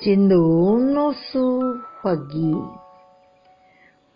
[0.00, 1.40] 真如老师
[2.00, 2.54] 法语，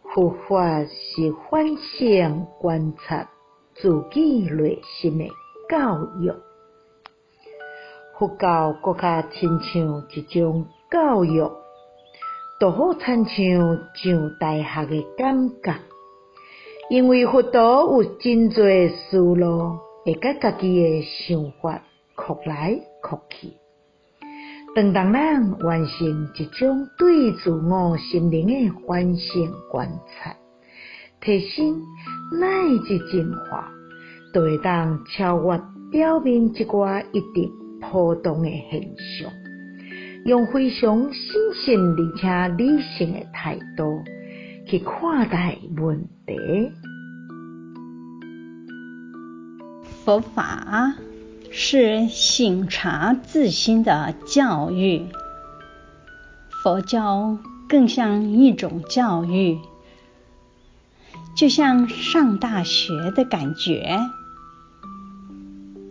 [0.04, 3.28] 佛法是反省观察
[3.74, 5.28] 自己内心的
[5.68, 6.32] 教育。
[8.16, 11.50] 佛教搁较亲像一种教育，
[12.60, 15.74] 就好亲像上大学的感觉。
[16.90, 21.82] 因为佛陀有真济思路，会甲家己的想法
[22.14, 23.54] 扩来扩去。
[24.74, 30.34] 当人人完成一种对自我心灵的反省观察、
[31.20, 31.78] 提升
[32.40, 32.48] 乃
[32.86, 33.70] 至进化，
[34.32, 38.80] 就会当超越表面这寡一定波动的现
[39.20, 39.30] 象，
[40.24, 41.32] 用非常审
[41.66, 44.02] 慎而且理性的态度
[44.66, 46.72] 去看待问题。
[50.02, 50.94] 佛法。
[51.54, 55.04] 是省察自心的教育，
[56.62, 57.36] 佛教
[57.68, 59.58] 更像一种教育，
[61.36, 64.00] 就像上大学的感觉。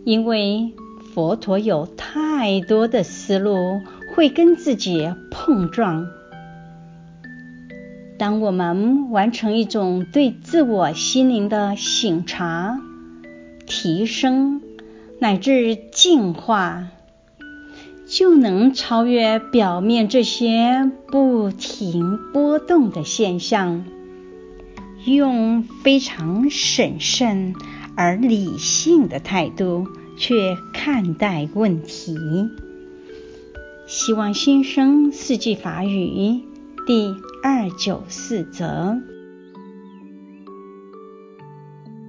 [0.04, 0.72] 因为
[1.14, 3.80] 佛陀有太多的思路
[4.16, 6.08] 会跟自己碰撞，
[8.18, 12.80] 当我们完成一种对自我心灵的省察、
[13.64, 14.60] 提升。
[15.22, 16.88] 乃至净化，
[18.08, 23.84] 就能超越表面这些不停波动的现象，
[25.04, 27.54] 用非常审慎
[27.96, 32.16] 而理性的态度去看待问题。
[33.86, 36.40] 希望新生四季法语
[36.84, 39.00] 第二九四则。